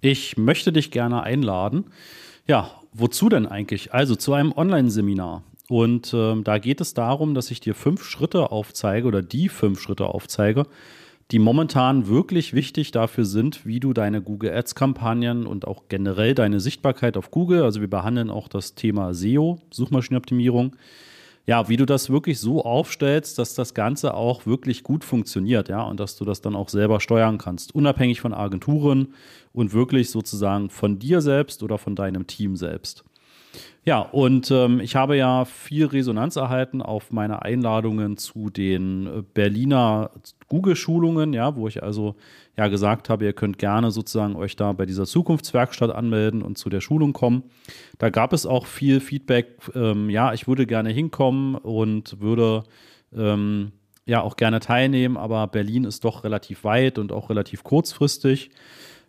[0.00, 1.86] Ich möchte dich gerne einladen.
[2.46, 3.94] Ja, wozu denn eigentlich?
[3.94, 5.42] Also zu einem Online-Seminar.
[5.68, 9.80] Und ähm, da geht es darum, dass ich dir fünf Schritte aufzeige oder die fünf
[9.80, 10.66] Schritte aufzeige,
[11.32, 16.60] die momentan wirklich wichtig dafür sind, wie du deine Google Ads-Kampagnen und auch generell deine
[16.60, 20.76] Sichtbarkeit auf Google, also wir behandeln auch das Thema SEO, Suchmaschinenoptimierung,
[21.46, 25.82] ja, wie du das wirklich so aufstellst, dass das Ganze auch wirklich gut funktioniert, ja,
[25.82, 29.14] und dass du das dann auch selber steuern kannst, unabhängig von Agenturen
[29.52, 33.04] und wirklich sozusagen von dir selbst oder von deinem Team selbst.
[33.84, 39.22] Ja, und ähm, ich habe ja viel Resonanz erhalten auf meine Einladungen zu den äh,
[39.34, 40.10] Berliner
[40.48, 42.16] Google-Schulungen, ja, wo ich also
[42.56, 46.68] ja gesagt habe, ihr könnt gerne sozusagen euch da bei dieser Zukunftswerkstatt anmelden und zu
[46.68, 47.44] der Schulung kommen.
[47.98, 52.64] Da gab es auch viel Feedback, ähm, ja, ich würde gerne hinkommen und würde
[53.16, 53.72] ähm,
[54.04, 58.50] ja auch gerne teilnehmen, aber Berlin ist doch relativ weit und auch relativ kurzfristig.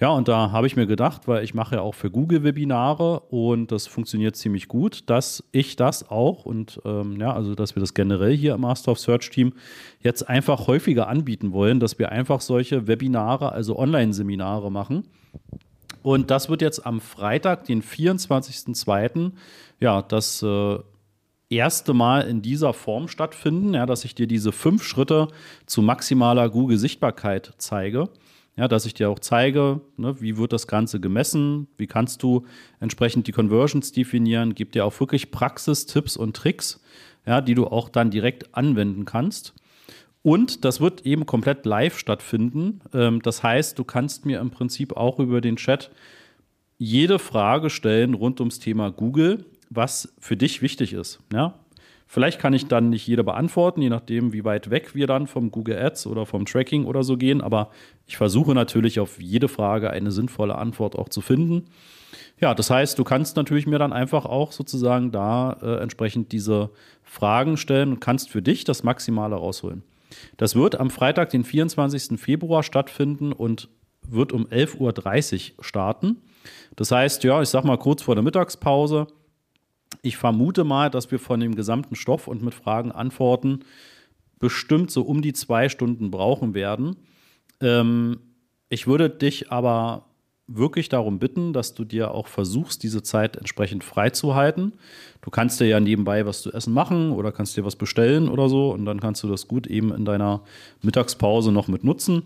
[0.00, 3.20] Ja, und da habe ich mir gedacht, weil ich mache ja auch für Google Webinare
[3.20, 7.80] und das funktioniert ziemlich gut, dass ich das auch und ähm, ja, also dass wir
[7.80, 9.52] das generell hier im Master of Search Team
[10.00, 15.04] jetzt einfach häufiger anbieten wollen, dass wir einfach solche Webinare, also Online-Seminare machen.
[16.02, 19.32] Und das wird jetzt am Freitag, den 24.02.,
[19.78, 20.78] ja, das äh,
[21.48, 25.28] erste Mal in dieser Form stattfinden, ja, dass ich dir diese fünf Schritte
[25.66, 28.08] zu maximaler Google-Sichtbarkeit zeige.
[28.56, 32.44] Ja, dass ich dir auch zeige, ne, wie wird das Ganze gemessen, wie kannst du
[32.80, 36.82] entsprechend die Conversions definieren, gib dir auch wirklich Praxistipps und Tricks,
[37.26, 39.54] ja, die du auch dann direkt anwenden kannst.
[40.22, 42.80] Und das wird eben komplett live stattfinden.
[42.92, 45.90] Ähm, das heißt, du kannst mir im Prinzip auch über den Chat
[46.78, 51.20] jede Frage stellen rund ums Thema Google, was für dich wichtig ist.
[51.32, 51.58] Ja?
[52.12, 55.50] Vielleicht kann ich dann nicht jede beantworten, je nachdem, wie weit weg wir dann vom
[55.50, 57.40] Google Ads oder vom Tracking oder so gehen.
[57.40, 57.70] Aber
[58.06, 61.70] ich versuche natürlich auf jede Frage eine sinnvolle Antwort auch zu finden.
[62.38, 66.68] Ja, das heißt, du kannst natürlich mir dann einfach auch sozusagen da äh, entsprechend diese
[67.02, 69.82] Fragen stellen und kannst für dich das Maximale rausholen.
[70.36, 72.20] Das wird am Freitag, den 24.
[72.20, 73.70] Februar stattfinden und
[74.06, 76.18] wird um 11.30 Uhr starten.
[76.76, 79.06] Das heißt, ja, ich sag mal kurz vor der Mittagspause
[80.02, 83.60] ich vermute mal, dass wir von dem gesamten Stoff und mit Fragen, Antworten
[84.38, 86.96] bestimmt so um die zwei Stunden brauchen werden.
[87.60, 88.18] Ähm,
[88.68, 90.06] ich würde dich aber
[90.48, 94.72] wirklich darum bitten, dass du dir auch versuchst, diese Zeit entsprechend freizuhalten.
[95.20, 98.48] Du kannst dir ja nebenbei was zu essen machen oder kannst dir was bestellen oder
[98.48, 100.42] so und dann kannst du das gut eben in deiner
[100.82, 102.24] Mittagspause noch mit nutzen.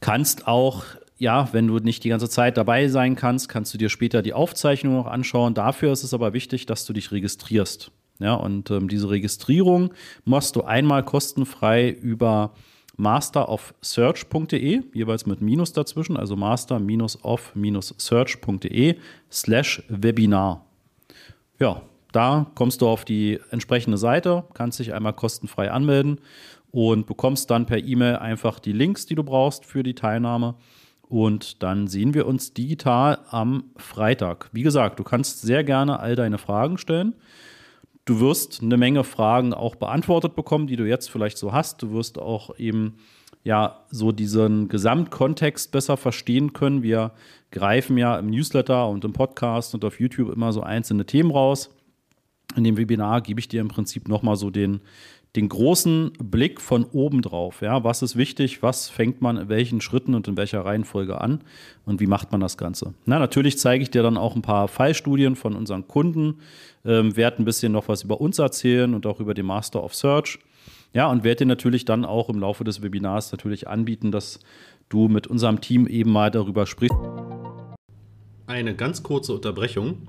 [0.00, 0.84] Kannst auch
[1.20, 4.32] ja, wenn du nicht die ganze Zeit dabei sein kannst, kannst du dir später die
[4.32, 5.52] Aufzeichnung noch anschauen.
[5.52, 7.90] Dafür ist es aber wichtig, dass du dich registrierst.
[8.18, 9.92] Ja, und ähm, diese Registrierung
[10.24, 12.54] machst du einmal kostenfrei über
[12.96, 18.96] masterofsearch.de, jeweils mit Minus dazwischen, also master-of-search.de
[19.30, 20.64] slash Webinar.
[21.58, 21.82] Ja,
[22.12, 26.18] da kommst du auf die entsprechende Seite, kannst dich einmal kostenfrei anmelden
[26.70, 30.54] und bekommst dann per E-Mail einfach die Links, die du brauchst für die Teilnahme.
[31.10, 34.48] Und dann sehen wir uns digital am Freitag.
[34.52, 37.16] Wie gesagt, du kannst sehr gerne all deine Fragen stellen.
[38.04, 41.82] Du wirst eine Menge Fragen auch beantwortet bekommen, die du jetzt vielleicht so hast.
[41.82, 42.98] Du wirst auch eben
[43.42, 46.84] ja so diesen Gesamtkontext besser verstehen können.
[46.84, 47.10] Wir
[47.50, 51.74] greifen ja im Newsletter und im Podcast und auf YouTube immer so einzelne Themen raus.
[52.54, 54.80] In dem Webinar gebe ich dir im Prinzip nochmal so den,
[55.36, 57.62] den großen Blick von oben drauf.
[57.62, 58.62] Ja, was ist wichtig?
[58.62, 61.42] Was fängt man in welchen Schritten und in welcher Reihenfolge an?
[61.84, 62.94] Und wie macht man das Ganze?
[63.06, 66.40] Na, natürlich zeige ich dir dann auch ein paar Fallstudien von unseren Kunden,
[66.84, 69.94] ähm, werde ein bisschen noch was über uns erzählen und auch über den Master of
[69.94, 70.40] Search.
[70.92, 74.40] Ja, und werde dir natürlich dann auch im Laufe des Webinars natürlich anbieten, dass
[74.88, 76.96] du mit unserem Team eben mal darüber sprichst.
[78.48, 80.08] Eine ganz kurze Unterbrechung.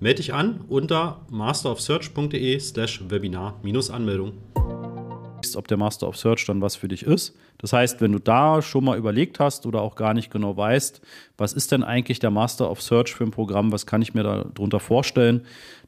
[0.00, 4.32] Melde dich an unter masterofsearch.de slash Webinar-Anmeldung.
[5.54, 7.36] Ob der Master of Search dann was für dich ist.
[7.58, 11.00] Das heißt, wenn du da schon mal überlegt hast oder auch gar nicht genau weißt,
[11.38, 14.22] was ist denn eigentlich der Master of Search für ein Programm, was kann ich mir
[14.22, 15.42] darunter vorstellen,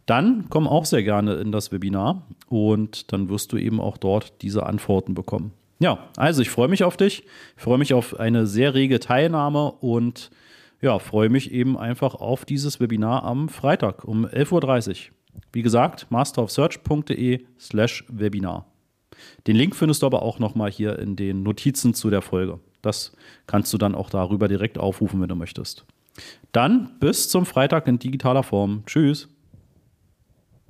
[0.06, 4.40] dann komm auch sehr gerne in das Webinar und dann wirst du eben auch dort
[4.42, 5.52] diese Antworten bekommen.
[5.80, 7.24] Ja, also ich freue mich auf dich,
[7.56, 10.30] ich freue mich auf eine sehr rege Teilnahme und
[10.80, 15.14] ja, freue mich eben einfach auf dieses Webinar am Freitag um 11.30 Uhr.
[15.52, 18.66] Wie gesagt, masterofsearch.de slash Webinar.
[19.46, 22.60] Den Link findest du aber auch nochmal hier in den Notizen zu der Folge.
[22.82, 23.12] Das
[23.46, 25.84] kannst du dann auch darüber direkt aufrufen, wenn du möchtest.
[26.52, 28.84] Dann bis zum Freitag in digitaler Form.
[28.86, 29.28] Tschüss.